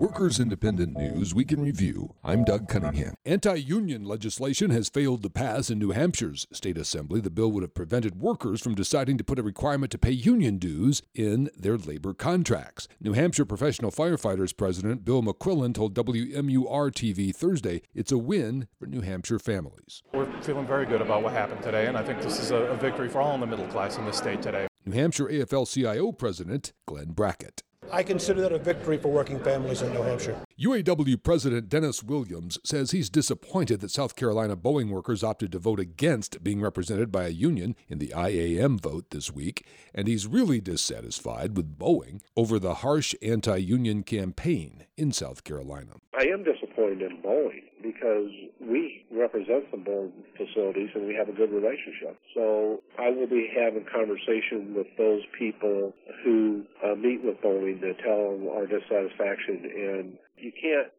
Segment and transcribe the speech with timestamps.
[0.00, 2.14] Workers Independent News Week in Review.
[2.24, 3.12] I'm Doug Cunningham.
[3.26, 7.20] Anti union legislation has failed to pass in New Hampshire's state assembly.
[7.20, 10.56] The bill would have prevented workers from deciding to put a requirement to pay union
[10.56, 12.88] dues in their labor contracts.
[12.98, 18.86] New Hampshire Professional Firefighters President Bill McQuillan told WMUR TV Thursday it's a win for
[18.86, 20.02] New Hampshire families.
[20.14, 23.10] We're feeling very good about what happened today, and I think this is a, victory
[23.10, 24.66] for all in the middle class in this state today.
[24.86, 27.62] New Hampshire AFL CIO President Glenn Brackett.
[27.92, 30.36] I consider that a victory for working families in New Hampshire.
[30.60, 35.80] UAW President Dennis Williams says he's disappointed that South Carolina Boeing workers opted to vote
[35.80, 40.60] against being represented by a union in the IAM vote this week, and he's really
[40.60, 45.94] dissatisfied with Boeing over the harsh anti union campaign in South Carolina.
[46.14, 46.44] I am
[46.80, 48.30] disappointed in Boeing because
[48.60, 52.16] we represent some Boeing facilities and we have a good relationship.
[52.34, 55.92] So I will be having conversation with those people
[56.24, 59.64] who uh, meet with Boeing to tell them our dissatisfaction.
[59.64, 60.92] And you can't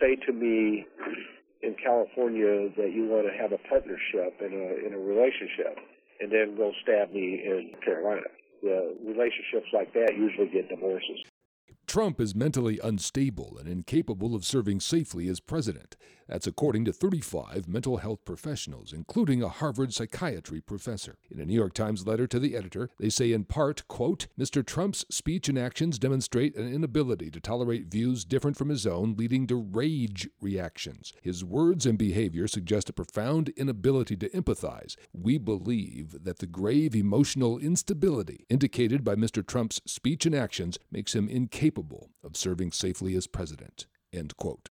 [0.00, 0.86] say to me
[1.62, 5.78] in California that you want to have a partnership in a in a relationship
[6.20, 8.26] and then go stab me in Carolina.
[8.62, 11.18] The relationships like that usually get divorces.
[11.92, 15.94] Trump is mentally unstable and incapable of serving safely as president.
[16.26, 21.18] That's according to 35 mental health professionals, including a Harvard psychiatry professor.
[21.30, 24.64] In a New York Times letter to the editor, they say in part, quote, Mr.
[24.64, 29.46] Trump's speech and actions demonstrate an inability to tolerate views different from his own, leading
[29.48, 31.12] to rage reactions.
[31.20, 34.96] His words and behavior suggest a profound inability to empathize.
[35.12, 39.46] We believe that the grave emotional instability indicated by Mr.
[39.46, 41.81] Trump's speech and actions makes him incapable
[42.22, 43.86] of serving safely as president.
[44.12, 44.68] End quote.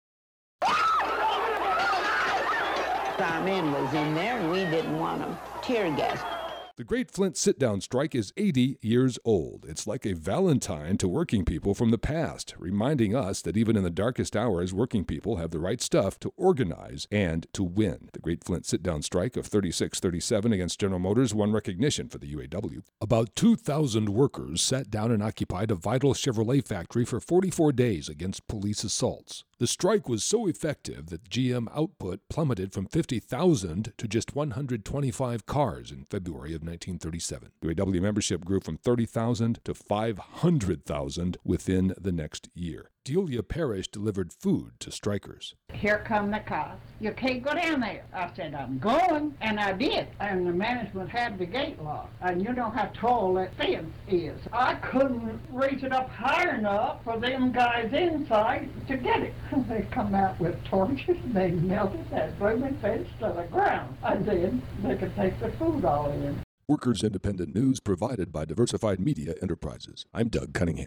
[3.21, 6.40] Our men was in there and we didn't want them tear gas.
[6.77, 9.67] The Great Flint Sit Down Strike is 80 years old.
[9.69, 13.83] It's like a Valentine to working people from the past, reminding us that even in
[13.83, 18.09] the darkest hours, working people have the right stuff to organize and to win.
[18.13, 22.19] The Great Flint Sit Down Strike of 36 37 against General Motors won recognition for
[22.19, 22.83] the UAW.
[23.01, 28.47] About 2,000 workers sat down and occupied a vital Chevrolet factory for 44 days against
[28.47, 29.45] police assaults.
[29.61, 35.91] The strike was so effective that GM output plummeted from 50,000 to just 125 cars
[35.91, 37.51] in February of 1937.
[37.65, 42.91] UAW membership grew from 30,000 to 500,000 within the next year.
[43.03, 45.55] Delia Parrish delivered food to strikers.
[45.73, 46.81] Here come the cops.
[47.01, 48.05] You can't go down there.
[48.13, 50.09] I said, I'm going, and I did.
[50.21, 52.13] And the management had the gate locked.
[52.21, 54.39] And you know how tall that fence is.
[54.53, 59.35] I couldn't reach it up high enough for them guys inside to get it.
[59.71, 63.97] They come out with torches, and they melted that blooming fence to the ground.
[64.03, 66.43] And then they could take the food all in.
[66.71, 70.07] Workers Independent News provided by Diversified Media Enterprises.
[70.15, 70.87] I'm Doug Cunningham.